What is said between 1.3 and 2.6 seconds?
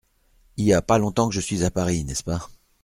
je suis à Paris, n’est-ce pas…